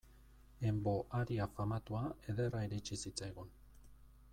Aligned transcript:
En 0.69 0.79
vo 0.87 0.93
aria 1.19 1.47
famatua 1.59 2.03
ederra 2.35 2.67
iritsi 2.71 3.03
zitzaigun. 3.07 3.57